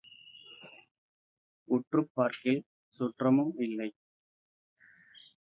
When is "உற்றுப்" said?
1.67-2.11